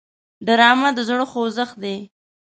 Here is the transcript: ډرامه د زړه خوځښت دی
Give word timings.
ډرامه 0.45 0.89
د 0.97 0.99
زړه 1.07 1.25
خوځښت 1.31 1.75
دی 1.83 1.97